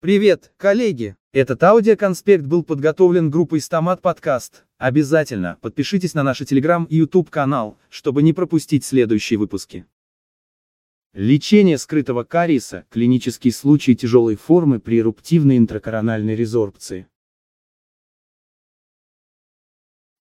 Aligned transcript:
Привет, 0.00 0.52
коллеги! 0.58 1.16
Этот 1.32 1.60
аудиоконспект 1.64 2.44
был 2.44 2.62
подготовлен 2.62 3.30
группой 3.30 3.60
Стомат 3.60 4.00
Подкаст. 4.00 4.64
Обязательно 4.76 5.58
подпишитесь 5.60 6.14
на 6.14 6.22
наш 6.22 6.38
Телеграм 6.38 6.84
и 6.84 6.98
YouTube 6.98 7.30
канал, 7.30 7.76
чтобы 7.88 8.22
не 8.22 8.32
пропустить 8.32 8.84
следующие 8.84 9.40
выпуски. 9.40 9.86
Лечение 11.14 11.78
скрытого 11.78 12.22
кариеса– 12.22 12.84
клинический 12.90 13.50
случай 13.50 13.96
тяжелой 13.96 14.36
формы 14.36 14.78
при 14.78 15.00
эруптивной 15.00 15.58
интракорональной 15.58 16.36
резорбции. 16.36 17.08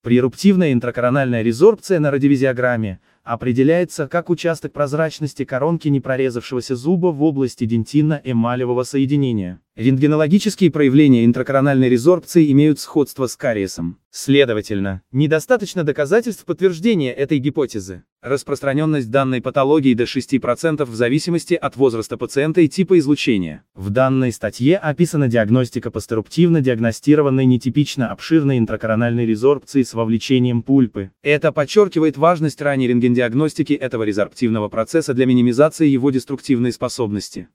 Приеруптивная 0.01 0.73
интракорональная 0.73 1.43
резорбция 1.43 1.99
на 1.99 2.09
радиовизиограмме 2.09 2.99
определяется 3.27 4.07
как 4.07 4.29
участок 4.29 4.73
прозрачности 4.73 5.45
коронки 5.45 5.87
непрорезавшегося 5.87 6.75
зуба 6.75 7.07
в 7.07 7.21
области 7.23 7.65
дентинно-эмалевого 7.65 8.83
соединения. 8.83 9.59
Рентгенологические 9.75 10.71
проявления 10.71 11.25
интракорональной 11.25 11.89
резорбции 11.89 12.51
имеют 12.51 12.79
сходство 12.79 13.27
с 13.27 13.35
кариесом. 13.35 13.99
Следовательно, 14.09 15.03
недостаточно 15.11 15.83
доказательств 15.83 16.45
подтверждения 16.45 17.13
этой 17.13 17.37
гипотезы. 17.37 18.03
Распространенность 18.27 19.09
данной 19.09 19.39
патологии 19.39 19.93
до 19.93 20.03
6% 20.03 20.83
в 20.83 20.95
зависимости 20.95 21.53
от 21.53 21.77
возраста 21.77 22.17
пациента 22.17 22.59
и 22.59 22.67
типа 22.67 22.99
излучения. 22.99 23.63
В 23.73 23.89
данной 23.89 24.33
статье 24.33 24.75
описана 24.75 25.29
диагностика 25.29 25.91
постеруптивно 25.91 26.59
диагностированной 26.59 27.45
нетипично 27.45 28.11
обширной 28.11 28.57
интракорональной 28.57 29.25
резорбции 29.25 29.81
с 29.81 29.93
вовлечением 29.93 30.61
пульпы. 30.61 31.11
Это 31.23 31.53
подчеркивает 31.53 32.17
важность 32.17 32.61
ранней 32.61 32.89
рентгендиагностики 32.89 33.71
этого 33.71 34.03
резорбтивного 34.03 34.67
процесса 34.67 35.13
для 35.13 35.25
минимизации 35.25 35.87
его 35.87 36.11
деструктивной 36.11 36.73
способности. 36.73 37.47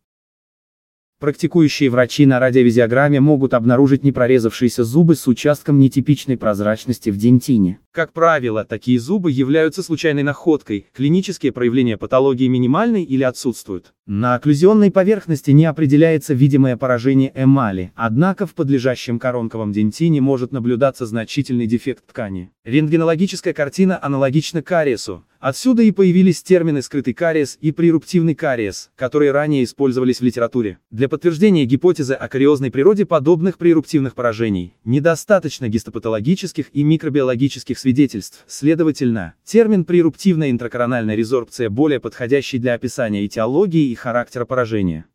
Практикующие 1.23 1.89
врачи 1.89 2.27
на 2.27 2.41
радиовизиограмме 2.41 3.21
могут 3.21 3.55
обнаружить 3.55 4.03
непрорезавшиеся 4.03 4.83
зубы 4.83 5.15
с 5.15 5.29
участком 5.29 5.79
нетипичной 5.79 6.37
прозрачности 6.37 7.11
в 7.11 7.17
дентине. 7.17 7.79
Как 7.93 8.15
правило, 8.15 8.65
такие 8.65 8.99
зубы 8.99 9.31
являются 9.31 9.83
случайной 9.83 10.23
находкой, 10.23 10.87
клинические 10.95 11.53
проявления 11.53 11.99
патологии 11.99 12.49
минимальны 12.49 13.05
или 13.05 13.23
отсутствуют. 13.23 13.93
На 14.07 14.35
окклюзионной 14.35 14.91
поверхности 14.91 15.51
не 15.51 15.67
определяется 15.67 16.33
видимое 16.33 16.79
поражение 16.79 17.33
эмали, 17.35 17.93
однако 17.95 18.47
в 18.47 18.55
подлежащем 18.55 19.19
коронковом 19.19 19.73
дентине 19.73 20.23
может 20.23 20.53
наблюдаться 20.53 21.05
значительный 21.05 21.67
дефект 21.67 22.07
ткани. 22.07 22.51
Рентгенологическая 22.65 23.53
картина 23.53 24.03
аналогична 24.03 24.63
кариесу, 24.63 25.27
Отсюда 25.43 25.83
и 25.83 25.91
появились 25.91 26.41
термины 26.41 26.83
«скрытый 26.83 27.15
кариес» 27.15 27.59
и 27.61 27.73
«прируптивный 27.73 28.37
кариес», 28.37 28.93
которые 28.95 29.33
ранее 29.33 29.65
использовались 29.65 30.21
в 30.21 30.23
литературе. 30.23 30.79
Для 30.93 31.09
подтверждения 31.09 31.65
гипотезы 31.65 32.15
о 32.15 32.29
кариозной 32.29 32.71
природе 32.71 33.07
подобных 33.07 33.59
прируптивных 33.59 34.15
поражений, 34.15 34.77
недостаточно 34.85 35.69
гистопатологических 35.69 36.67
и 36.73 36.85
микробиологических 36.85 37.77
свидетельств. 37.83 38.45
Следовательно, 38.47 39.35
термин 39.45 39.85
«прируптивная 39.85 40.51
интракорональная 40.51 41.17
резорбция» 41.17 41.69
более 41.69 41.99
подходящий 41.99 42.59
для 42.59 42.75
описания 42.75 43.27
этиологии 43.27 43.91
и 43.91 43.95
характера 43.95 44.45
поражения. 44.45 45.07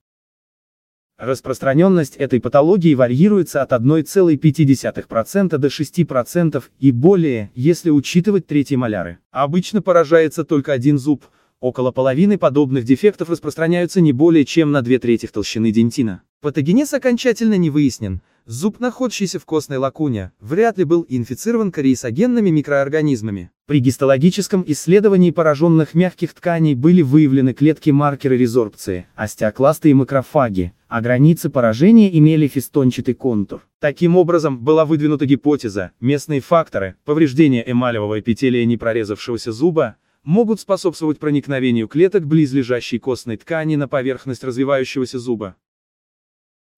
Распространенность 1.17 2.15
этой 2.17 2.39
патологии 2.39 2.93
варьируется 2.93 3.63
от 3.63 3.71
1,5% 3.71 5.57
до 5.57 5.67
6% 5.67 6.63
и 6.79 6.91
более, 6.91 7.51
если 7.55 7.89
учитывать 7.89 8.45
третьи 8.45 8.75
маляры. 8.75 9.17
Обычно 9.31 9.81
поражается 9.81 10.43
только 10.43 10.73
один 10.73 10.99
зуб, 10.99 11.25
около 11.59 11.91
половины 11.91 12.37
подобных 12.37 12.83
дефектов 12.83 13.29
распространяются 13.29 14.01
не 14.01 14.11
более 14.11 14.45
чем 14.45 14.71
на 14.71 14.81
две 14.81 14.99
трети 14.99 15.25
толщины 15.25 15.71
дентина. 15.71 16.21
Патогенез 16.47 16.93
окончательно 16.93 17.57
не 17.57 17.69
выяснен, 17.69 18.21
Зуб, 18.45 18.79
находящийся 18.79 19.37
в 19.37 19.43
костной 19.43 19.79
лакуне, 19.79 20.31
вряд 20.39 20.77
ли 20.77 20.85
был 20.85 21.05
инфицирован 21.09 21.73
кариесогенными 21.73 22.49
микроорганизмами. 22.51 23.51
При 23.65 23.81
гистологическом 23.81 24.63
исследовании 24.65 25.31
пораженных 25.31 25.93
мягких 25.93 26.33
тканей 26.33 26.73
были 26.73 27.01
выявлены 27.01 27.53
клетки-маркеры 27.53 28.37
резорбции, 28.37 29.07
остеокласты 29.15 29.89
и 29.89 29.93
макрофаги, 29.93 30.71
а 30.87 31.01
границы 31.01 31.49
поражения 31.49 32.17
имели 32.17 32.47
фистончатый 32.47 33.13
контур. 33.13 33.67
Таким 33.79 34.15
образом, 34.15 34.57
была 34.57 34.85
выдвинута 34.85 35.25
гипотеза, 35.25 35.91
местные 35.99 36.39
факторы, 36.39 36.95
повреждения 37.03 37.69
эмалевого 37.69 38.21
эпителия 38.21 38.63
непрорезавшегося 38.63 39.51
зуба, 39.51 39.97
могут 40.23 40.61
способствовать 40.61 41.19
проникновению 41.19 41.89
клеток 41.89 42.25
близлежащей 42.25 42.99
костной 42.99 43.35
ткани 43.35 43.75
на 43.75 43.89
поверхность 43.89 44.45
развивающегося 44.45 45.19
зуба. 45.19 45.57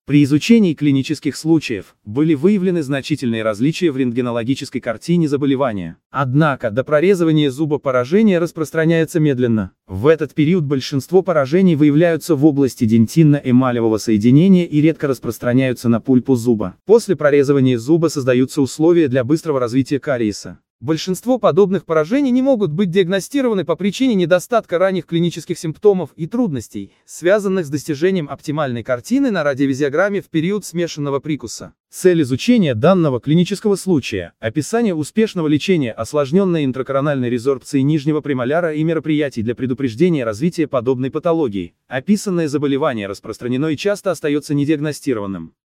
При 0.06 0.24
изучении 0.24 0.74
клинических 0.74 1.36
случаев 1.36 1.96
были 2.04 2.34
выявлены 2.34 2.82
значительные 2.82 3.44
различия 3.44 3.92
в 3.92 3.98
рентгенологической 3.98 4.82
картине 4.82 5.28
заболевания. 5.28 5.98
Однако, 6.10 6.72
до 6.72 6.84
прорезывания 6.84 7.52
зуба 7.52 7.78
поражение 7.78 8.40
распространяется 8.40 9.20
медленно. 9.20 9.72
В 9.88 10.08
этот 10.08 10.34
период 10.34 10.64
большинство 10.64 11.22
поражений 11.22 11.76
выявляются 11.76 12.36
в 12.36 12.46
области 12.46 12.86
дентинно-эмалевого 12.86 13.98
соединения 14.00 14.66
и 14.66 14.82
редко 14.82 15.08
распространяются 15.08 15.90
на 15.90 16.02
пульпу 16.02 16.36
зуба. 16.36 16.76
После 16.86 17.16
прорезывания 17.16 17.78
зуба 17.78 18.08
создаются 18.08 18.62
условия 18.62 19.10
для 19.10 19.24
быстрого 19.24 19.60
развития 19.60 20.00
кариеса. 20.00 20.60
Большинство 20.81 21.40
подобных 21.40 21.84
поражений 21.85 22.31
не 22.31 22.41
могут 22.41 22.72
быть 22.72 22.90
диагностированы 22.90 23.66
по 23.66 23.75
причине 23.75 24.16
недостатка 24.16 24.78
ранних 24.78 25.07
клинических 25.07 25.59
симптомов 25.59 26.12
и 26.16 26.25
трудностей, 26.25 26.94
связанных 27.03 27.66
с 27.66 27.69
достижением 27.69 28.29
оптимальной 28.29 28.81
картины 28.81 29.29
на 29.29 29.44
радиовизиограмме 29.44 30.22
в 30.22 30.29
период 30.29 30.63
смешанного 30.63 31.19
прикуса. 31.19 31.73
Цель 31.89 32.22
изучения 32.22 32.75
данного 32.75 33.19
клинического 33.19 33.75
случая– 33.75 34.31
описание 34.39 34.95
успешного 34.95 35.50
лечения 35.50 35.91
осложненной 35.91 36.63
интракорональной 36.63 37.29
резорбции 37.29 37.81
нижнего 37.81 38.22
премоляра 38.22 38.73
и 38.73 38.81
мероприятий 38.81 39.41
для 39.41 39.56
предупреждения 39.56 40.23
развития 40.23 40.68
подобной 40.68 41.12
патологии. 41.12 41.73
Описанное 41.89 42.47
заболевание 42.47 43.07
распространено 43.07 43.66
и 43.66 43.75
часто 43.75 44.12
остается 44.12 44.53
недиагностированным. 44.53 45.56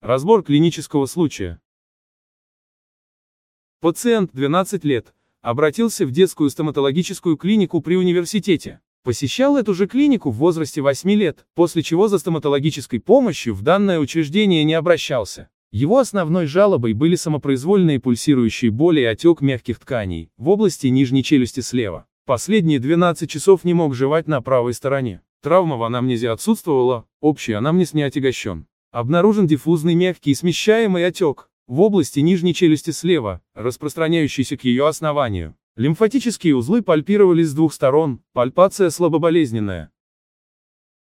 Разбор 0.00 0.44
клинического 0.44 1.06
случая. 1.06 1.58
Пациент, 3.84 4.30
12 4.32 4.82
лет, 4.86 5.12
обратился 5.42 6.06
в 6.06 6.10
детскую 6.10 6.48
стоматологическую 6.48 7.36
клинику 7.36 7.82
при 7.82 7.96
университете. 7.96 8.80
Посещал 9.02 9.58
эту 9.58 9.74
же 9.74 9.86
клинику 9.86 10.30
в 10.30 10.36
возрасте 10.36 10.80
8 10.80 11.10
лет, 11.10 11.44
после 11.54 11.82
чего 11.82 12.08
за 12.08 12.18
стоматологической 12.18 12.98
помощью 12.98 13.52
в 13.52 13.60
данное 13.60 13.98
учреждение 13.98 14.64
не 14.64 14.72
обращался. 14.72 15.50
Его 15.70 15.98
основной 15.98 16.46
жалобой 16.46 16.94
были 16.94 17.14
самопроизвольные 17.14 18.00
пульсирующие 18.00 18.70
боли 18.70 19.02
и 19.02 19.04
отек 19.04 19.42
мягких 19.42 19.78
тканей, 19.78 20.30
в 20.38 20.48
области 20.48 20.86
нижней 20.86 21.22
челюсти 21.22 21.60
слева. 21.60 22.06
Последние 22.24 22.78
12 22.78 23.28
часов 23.28 23.64
не 23.64 23.74
мог 23.74 23.94
жевать 23.94 24.26
на 24.26 24.40
правой 24.40 24.72
стороне. 24.72 25.20
Травма 25.42 25.76
в 25.76 25.82
анамнезе 25.82 26.30
отсутствовала, 26.30 27.04
общий 27.20 27.52
анамнез 27.52 27.92
не 27.92 28.02
отягощен. 28.02 28.66
Обнаружен 28.92 29.46
диффузный 29.46 29.94
мягкий 29.94 30.34
смещаемый 30.34 31.04
отек, 31.04 31.50
в 31.66 31.80
области 31.80 32.20
нижней 32.20 32.54
челюсти 32.54 32.90
слева, 32.90 33.40
распространяющийся 33.54 34.56
к 34.56 34.64
ее 34.64 34.86
основанию. 34.86 35.56
Лимфатические 35.76 36.56
узлы 36.56 36.82
пальпировались 36.82 37.48
с 37.48 37.54
двух 37.54 37.72
сторон, 37.72 38.20
пальпация 38.32 38.90
слабоболезненная. 38.90 39.90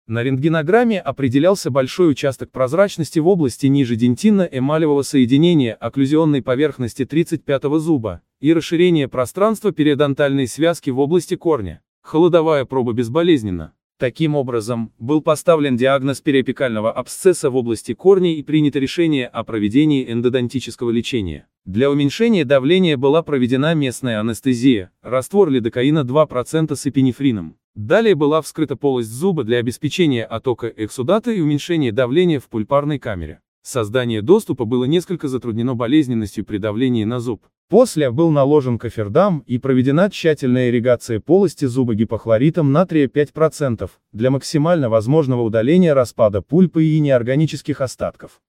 На 0.08 0.22
рентгенограмме 0.22 1.00
определялся 1.00 1.70
большой 1.70 2.10
участок 2.10 2.50
прозрачности 2.50 3.18
в 3.18 3.28
области 3.28 3.66
ниже 3.66 3.94
дентинно-эмалевого 3.94 5.02
соединения 5.02 5.74
окклюзионной 5.74 6.40
поверхности 6.40 7.02
35-го 7.02 7.78
зуба 7.78 8.22
и 8.40 8.54
расширение 8.54 9.06
пространства 9.06 9.70
периодонтальной 9.70 10.46
связки 10.46 10.88
в 10.88 10.98
области 10.98 11.36
корня. 11.36 11.82
Холодовая 12.00 12.64
проба 12.64 12.94
безболезненна. 12.94 13.74
Таким 13.98 14.36
образом, 14.36 14.92
был 15.00 15.20
поставлен 15.20 15.76
диагноз 15.76 16.20
периапикального 16.20 16.92
абсцесса 16.92 17.50
в 17.50 17.56
области 17.56 17.94
корней 17.94 18.36
и 18.36 18.44
принято 18.44 18.78
решение 18.78 19.26
о 19.26 19.42
проведении 19.42 20.08
эндодонтического 20.08 20.90
лечения. 20.90 21.48
Для 21.64 21.90
уменьшения 21.90 22.44
давления 22.44 22.96
была 22.96 23.24
проведена 23.24 23.74
местная 23.74 24.20
анестезия, 24.20 24.92
раствор 25.02 25.50
лидокаина 25.50 26.04
2% 26.04 26.76
с 26.76 26.86
эпинефрином. 26.86 27.56
Далее 27.74 28.14
была 28.14 28.40
вскрыта 28.40 28.76
полость 28.76 29.10
зуба 29.10 29.42
для 29.42 29.58
обеспечения 29.58 30.24
оттока 30.24 30.68
эксудата 30.68 31.32
и 31.32 31.40
уменьшения 31.40 31.90
давления 31.90 32.38
в 32.38 32.48
пульпарной 32.48 33.00
камере. 33.00 33.40
Создание 33.62 34.22
доступа 34.22 34.64
было 34.64 34.84
несколько 34.84 35.28
затруднено 35.28 35.74
болезненностью 35.74 36.44
при 36.44 36.58
давлении 36.58 37.04
на 37.04 37.20
зуб. 37.20 37.46
После 37.68 38.10
был 38.10 38.30
наложен 38.30 38.78
кофердам 38.78 39.40
и 39.46 39.58
проведена 39.58 40.08
тщательная 40.08 40.70
ирригация 40.70 41.20
полости 41.20 41.66
зуба 41.66 41.94
гипохлоритом 41.94 42.72
натрия 42.72 43.08
5% 43.08 43.90
для 44.12 44.30
максимально 44.30 44.88
возможного 44.88 45.42
удаления 45.42 45.92
распада 45.92 46.40
пульпы 46.40 46.84
и 46.84 46.98
неорганических 46.98 47.82
остатков. 47.82 48.40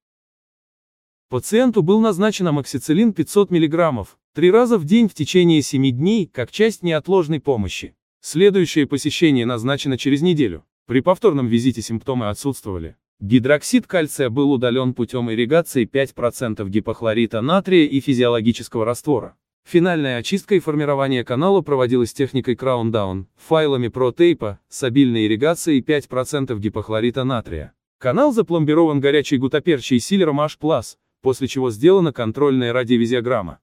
Пациенту 1.30 1.84
был 1.84 2.00
назначен 2.00 2.48
амоксициллин 2.48 3.12
500 3.12 3.52
мг, 3.52 4.08
три 4.34 4.52
раза 4.52 4.78
в 4.78 4.86
день 4.86 5.10
в 5.10 5.14
течение 5.14 5.62
7 5.62 5.92
дней, 5.92 6.26
как 6.26 6.50
часть 6.50 6.82
неотложной 6.82 7.42
помощи. 7.42 7.94
Следующее 8.22 8.88
посещение 8.88 9.46
назначено 9.46 9.98
через 9.98 10.22
неделю. 10.22 10.64
При 10.88 11.02
повторном 11.02 11.48
визите 11.48 11.82
симптомы 11.82 12.30
отсутствовали. 12.30 12.96
Гидроксид 13.22 13.86
кальция 13.86 14.30
был 14.30 14.50
удален 14.54 14.94
путем 14.94 15.30
ирригации 15.30 15.86
5% 15.86 16.66
гипохлорита 16.70 17.42
натрия 17.42 17.86
и 17.86 18.00
физиологического 18.00 18.86
раствора. 18.86 19.36
Финальная 19.68 20.20
очистка 20.20 20.56
и 20.56 20.60
формирование 20.60 21.26
канала 21.26 21.60
проводилась 21.60 22.14
техникой 22.14 22.56
Crown-Down, 22.56 23.26
файлами 23.36 23.88
ProTape, 23.88 24.56
с 24.70 24.84
обильной 24.84 25.28
ирригацией 25.28 25.82
5% 25.82 26.58
гипохлорита 26.58 27.26
натрия. 27.26 27.74
Канал 27.98 28.32
запломбирован 28.32 29.02
горячей 29.02 29.38
гутаперчей 29.38 30.00
силером 30.00 30.40
H+, 30.40 30.58
после 31.22 31.48
чего 31.50 31.72
сделана 31.72 32.14
контрольная 32.14 32.72
радиовизиограмма. 32.72 33.60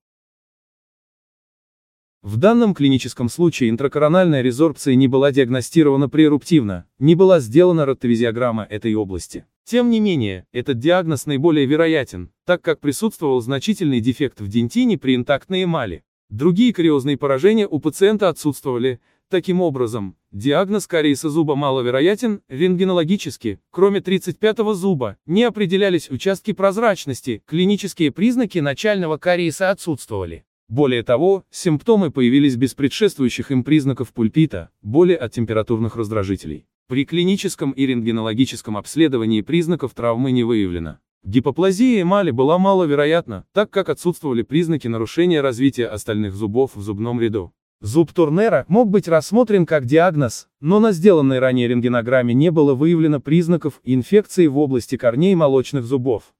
В 2.26 2.38
данном 2.38 2.74
клиническом 2.74 3.28
случае 3.28 3.70
интракорональная 3.70 4.42
резорбция 4.42 4.96
не 4.96 5.06
была 5.06 5.30
диагностирована 5.30 6.08
преэруптивно, 6.08 6.84
не 6.98 7.14
была 7.14 7.38
сделана 7.38 7.86
ротовизиограмма 7.86 8.64
этой 8.64 8.96
области. 8.96 9.44
Тем 9.62 9.90
не 9.90 10.00
менее, 10.00 10.44
этот 10.50 10.80
диагноз 10.80 11.26
наиболее 11.26 11.66
вероятен, 11.66 12.32
так 12.44 12.62
как 12.62 12.80
присутствовал 12.80 13.40
значительный 13.40 14.00
дефект 14.00 14.40
в 14.40 14.48
дентине 14.48 14.98
при 14.98 15.14
интактной 15.14 15.62
эмали. 15.62 16.02
Другие 16.28 16.72
кариозные 16.74 17.16
поражения 17.16 17.68
у 17.68 17.78
пациента 17.78 18.28
отсутствовали, 18.28 18.98
Таким 19.28 19.60
образом, 19.60 20.16
диагноз 20.30 20.86
кариеса 20.86 21.30
зуба 21.30 21.56
маловероятен, 21.56 22.42
рентгенологически, 22.48 23.58
кроме 23.72 23.98
35-го 23.98 24.72
зуба, 24.72 25.16
не 25.26 25.42
определялись 25.42 26.10
участки 26.10 26.52
прозрачности, 26.52 27.42
клинические 27.44 28.12
признаки 28.12 28.60
начального 28.60 29.16
кариеса 29.16 29.70
отсутствовали. 29.70 30.45
Более 30.68 31.04
того, 31.04 31.44
симптомы 31.50 32.10
появились 32.10 32.56
без 32.56 32.74
предшествующих 32.74 33.52
им 33.52 33.62
признаков 33.62 34.12
пульпита, 34.12 34.70
боли 34.82 35.12
от 35.14 35.32
температурных 35.32 35.96
раздражителей. 35.96 36.66
При 36.88 37.04
клиническом 37.04 37.70
и 37.70 37.86
рентгенологическом 37.86 38.76
обследовании 38.76 39.42
признаков 39.42 39.94
травмы 39.94 40.32
не 40.32 40.42
выявлено. 40.42 40.98
Гипоплазия 41.24 42.02
эмали 42.02 42.30
была 42.30 42.58
маловероятна, 42.58 43.44
так 43.52 43.70
как 43.70 43.88
отсутствовали 43.88 44.42
признаки 44.42 44.86
нарушения 44.86 45.40
развития 45.40 45.86
остальных 45.86 46.34
зубов 46.34 46.76
в 46.76 46.82
зубном 46.82 47.20
ряду. 47.20 47.52
Зуб 47.80 48.12
Турнера 48.12 48.64
мог 48.68 48.88
быть 48.88 49.06
рассмотрен 49.06 49.66
как 49.66 49.84
диагноз, 49.84 50.48
но 50.60 50.80
на 50.80 50.92
сделанной 50.92 51.40
ранее 51.40 51.68
рентгенограмме 51.68 52.32
не 52.32 52.50
было 52.50 52.74
выявлено 52.74 53.20
признаков 53.20 53.80
инфекции 53.84 54.46
в 54.46 54.56
области 54.56 54.96
корней 54.96 55.34
молочных 55.34 55.84
зубов. 55.84 56.32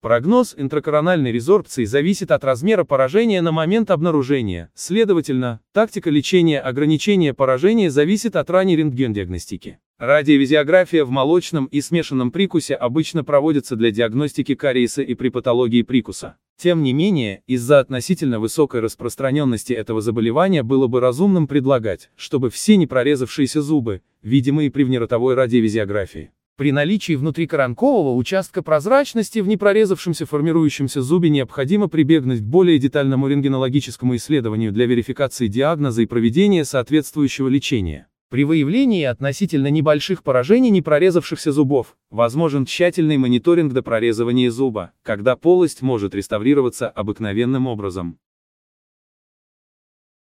Прогноз 0.00 0.54
интракорональной 0.56 1.32
резорбции 1.32 1.84
зависит 1.84 2.30
от 2.30 2.44
размера 2.44 2.84
поражения 2.84 3.42
на 3.42 3.50
момент 3.50 3.90
обнаружения, 3.90 4.70
следовательно, 4.76 5.58
тактика 5.72 6.08
лечения 6.08 6.60
ограничения 6.60 7.34
поражения 7.34 7.90
зависит 7.90 8.36
от 8.36 8.48
ранней 8.48 8.76
рентгендиагностики. 8.76 9.80
Радиовизиография 9.98 11.04
в 11.04 11.10
молочном 11.10 11.64
и 11.66 11.80
смешанном 11.80 12.30
прикусе 12.30 12.76
обычно 12.76 13.24
проводится 13.24 13.74
для 13.74 13.90
диагностики 13.90 14.54
кариеса 14.54 15.02
и 15.02 15.14
при 15.14 15.30
патологии 15.30 15.82
прикуса. 15.82 16.36
Тем 16.56 16.84
не 16.84 16.92
менее, 16.92 17.42
из-за 17.48 17.80
относительно 17.80 18.38
высокой 18.38 18.80
распространенности 18.80 19.72
этого 19.72 20.00
заболевания 20.00 20.62
было 20.62 20.86
бы 20.86 21.00
разумным 21.00 21.48
предлагать, 21.48 22.10
чтобы 22.14 22.50
все 22.50 22.76
непрорезавшиеся 22.76 23.62
зубы, 23.62 24.02
видимые 24.22 24.70
при 24.70 24.84
внеротовой 24.84 25.34
радиовизиографии, 25.34 26.30
при 26.58 26.72
наличии 26.72 27.12
внутрикоронкового 27.12 28.16
участка 28.16 28.62
прозрачности 28.64 29.38
в 29.38 29.46
непрорезавшемся 29.46 30.26
формирующемся 30.26 31.02
зубе 31.02 31.30
необходимо 31.30 31.86
прибегнуть 31.86 32.40
к 32.40 32.42
более 32.42 32.80
детальному 32.80 33.28
рентгенологическому 33.28 34.16
исследованию 34.16 34.72
для 34.72 34.86
верификации 34.86 35.46
диагноза 35.46 36.02
и 36.02 36.06
проведения 36.06 36.64
соответствующего 36.64 37.46
лечения. 37.46 38.08
При 38.28 38.42
выявлении 38.42 39.04
относительно 39.04 39.68
небольших 39.68 40.24
поражений 40.24 40.70
непрорезавшихся 40.70 41.52
зубов, 41.52 41.96
возможен 42.10 42.66
тщательный 42.66 43.18
мониторинг 43.18 43.72
до 43.72 43.82
прорезывания 43.82 44.50
зуба, 44.50 44.90
когда 45.04 45.36
полость 45.36 45.80
может 45.80 46.12
реставрироваться 46.12 46.88
обыкновенным 46.88 47.68
образом. 47.68 48.18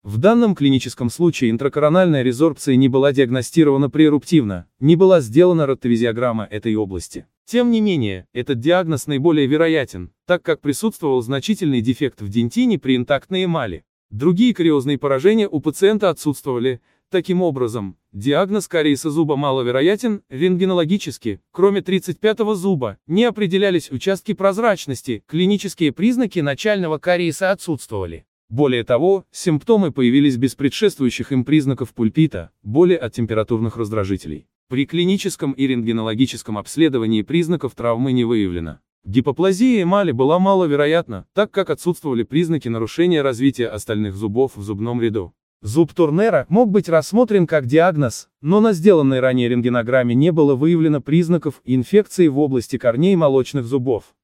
В 0.08 0.16
данном 0.16 0.54
клиническом 0.54 1.10
случае 1.10 1.50
интракорональная 1.50 2.22
резорбция 2.22 2.76
не 2.76 2.88
была 2.88 3.12
диагностирована 3.12 3.90
преэруптивно, 3.90 4.64
не 4.80 4.96
была 4.96 5.20
сделана 5.20 5.66
ротовизиограмма 5.66 6.46
этой 6.50 6.74
области. 6.76 7.26
Тем 7.44 7.70
не 7.70 7.82
менее, 7.82 8.26
этот 8.32 8.58
диагноз 8.58 9.06
наиболее 9.06 9.46
вероятен, 9.46 10.10
так 10.24 10.42
как 10.42 10.62
присутствовал 10.62 11.20
значительный 11.20 11.82
дефект 11.82 12.22
в 12.22 12.30
дентине 12.30 12.78
при 12.78 12.96
интактной 12.96 13.44
эмали. 13.44 13.84
Другие 14.08 14.54
кариозные 14.54 14.96
поражения 14.96 15.46
у 15.46 15.60
пациента 15.60 16.08
отсутствовали, 16.08 16.80
Таким 17.10 17.40
образом, 17.40 17.96
диагноз 18.12 18.68
кариеса 18.68 19.10
зуба 19.10 19.36
маловероятен, 19.36 20.20
рентгенологически, 20.28 21.40
кроме 21.52 21.80
35-го 21.80 22.54
зуба, 22.54 22.98
не 23.06 23.24
определялись 23.24 23.90
участки 23.90 24.34
прозрачности, 24.34 25.22
клинические 25.26 25.92
признаки 25.92 26.40
начального 26.40 26.98
кариеса 26.98 27.50
отсутствовали. 27.50 28.26
Более 28.48 28.82
того, 28.82 29.26
симптомы 29.30 29.92
появились 29.92 30.38
без 30.38 30.54
предшествующих 30.54 31.32
им 31.32 31.44
признаков 31.44 31.92
пульпита, 31.92 32.50
боли 32.62 32.94
от 32.94 33.12
температурных 33.12 33.76
раздражителей. 33.76 34.48
При 34.68 34.86
клиническом 34.86 35.52
и 35.52 35.66
рентгенологическом 35.66 36.56
обследовании 36.56 37.22
признаков 37.22 37.74
травмы 37.74 38.12
не 38.12 38.24
выявлено. 38.24 38.80
Гипоплазия 39.04 39.82
эмали 39.82 40.12
была 40.12 40.38
маловероятна, 40.38 41.26
так 41.34 41.50
как 41.50 41.70
отсутствовали 41.70 42.22
признаки 42.22 42.68
нарушения 42.68 43.22
развития 43.22 43.68
остальных 43.68 44.14
зубов 44.14 44.56
в 44.56 44.62
зубном 44.62 45.00
ряду. 45.00 45.34
Зуб 45.60 45.92
Турнера 45.92 46.46
мог 46.48 46.70
быть 46.70 46.88
рассмотрен 46.88 47.46
как 47.46 47.66
диагноз, 47.66 48.28
но 48.40 48.60
на 48.60 48.72
сделанной 48.72 49.20
ранее 49.20 49.48
рентгенограмме 49.48 50.14
не 50.14 50.30
было 50.30 50.54
выявлено 50.54 51.00
признаков 51.00 51.60
инфекции 51.64 52.28
в 52.28 52.38
области 52.38 52.78
корней 52.78 53.16
молочных 53.16 53.64
зубов. 53.64 54.14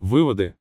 Выводы. 0.00 0.54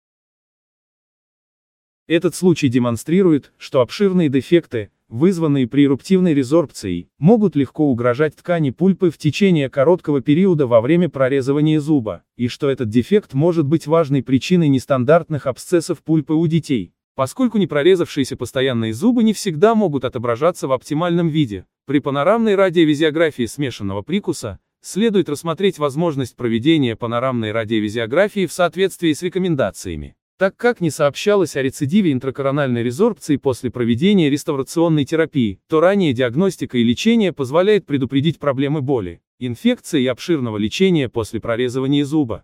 Этот 2.11 2.35
случай 2.35 2.67
демонстрирует, 2.67 3.53
что 3.57 3.79
обширные 3.79 4.27
дефекты, 4.27 4.89
вызванные 5.07 5.65
при 5.65 5.85
эруптивной 5.85 6.33
резорбцией, 6.33 7.07
могут 7.19 7.55
легко 7.55 7.89
угрожать 7.89 8.35
ткани 8.35 8.71
пульпы 8.71 9.11
в 9.11 9.17
течение 9.17 9.69
короткого 9.69 10.19
периода 10.19 10.67
во 10.67 10.81
время 10.81 11.07
прорезывания 11.07 11.79
зуба, 11.79 12.23
и 12.35 12.49
что 12.49 12.69
этот 12.69 12.89
дефект 12.89 13.33
может 13.33 13.65
быть 13.65 13.87
важной 13.87 14.23
причиной 14.23 14.67
нестандартных 14.67 15.47
абсцессов 15.47 16.03
пульпы 16.03 16.33
у 16.33 16.45
детей. 16.47 16.91
Поскольку 17.15 17.57
непрорезавшиеся 17.57 18.35
постоянные 18.35 18.93
зубы 18.93 19.23
не 19.23 19.31
всегда 19.31 19.73
могут 19.73 20.03
отображаться 20.03 20.67
в 20.67 20.73
оптимальном 20.73 21.29
виде, 21.29 21.63
при 21.85 21.99
панорамной 21.99 22.55
радиовизиографии 22.55 23.45
смешанного 23.45 24.01
прикуса, 24.01 24.59
следует 24.81 25.29
рассмотреть 25.29 25.79
возможность 25.79 26.35
проведения 26.35 26.97
панорамной 26.97 27.53
радиовизиографии 27.53 28.47
в 28.47 28.51
соответствии 28.51 29.13
с 29.13 29.21
рекомендациями. 29.21 30.17
Так 30.41 30.57
как 30.57 30.81
не 30.81 30.89
сообщалось 30.89 31.55
о 31.55 31.61
рецидиве 31.61 32.11
интракорональной 32.11 32.81
резорбции 32.81 33.37
после 33.37 33.69
проведения 33.69 34.27
реставрационной 34.27 35.05
терапии, 35.05 35.59
то 35.67 35.79
ранняя 35.79 36.13
диагностика 36.13 36.79
и 36.79 36.83
лечение 36.83 37.31
позволяет 37.31 37.85
предупредить 37.85 38.39
проблемы 38.39 38.81
боли, 38.81 39.21
инфекции 39.37 40.01
и 40.01 40.07
обширного 40.07 40.57
лечения 40.57 41.09
после 41.09 41.39
прорезывания 41.39 42.03
зуба. 42.03 42.43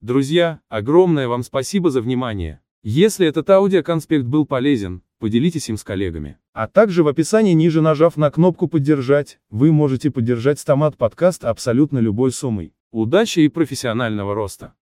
Друзья, 0.00 0.60
огромное 0.70 1.28
вам 1.28 1.42
спасибо 1.42 1.90
за 1.90 2.00
внимание. 2.00 2.62
Если 2.82 3.26
этот 3.26 3.50
аудиоконспект 3.50 4.24
был 4.24 4.46
полезен, 4.46 5.02
поделитесь 5.18 5.68
им 5.68 5.76
с 5.76 5.84
коллегами. 5.84 6.38
А 6.54 6.66
также 6.66 7.02
в 7.02 7.08
описании 7.08 7.52
ниже 7.52 7.82
нажав 7.82 8.16
на 8.16 8.30
кнопку 8.30 8.68
«Поддержать», 8.68 9.38
вы 9.50 9.70
можете 9.70 10.10
поддержать 10.10 10.58
Стомат 10.58 10.96
подкаст 10.96 11.44
абсолютно 11.44 11.98
любой 11.98 12.32
суммой. 12.32 12.72
Удачи 12.90 13.40
и 13.40 13.48
профессионального 13.48 14.34
роста! 14.34 14.72